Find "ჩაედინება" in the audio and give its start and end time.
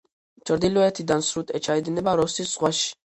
1.67-2.17